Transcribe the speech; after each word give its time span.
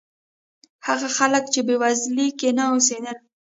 هغه 0.87 1.07
خلک 1.17 1.43
چې 1.53 1.59
بېوزلۍ 1.67 2.29
کې 2.39 2.49
نه 2.57 2.63
اوسېدل. 2.73 3.17